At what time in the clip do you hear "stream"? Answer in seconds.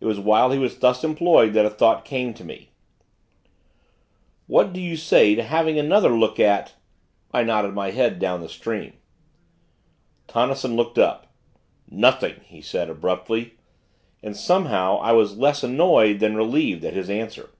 8.48-8.94